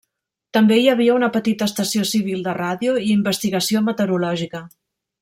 També 0.57 0.77
hi 0.83 0.87
havia 0.93 1.17
una 1.17 1.29
petita 1.35 1.67
estació 1.71 2.07
civil 2.13 2.41
de 2.47 2.57
ràdio 2.63 2.97
i 3.03 3.13
investigació 3.17 3.85
meteorològica. 3.91 4.65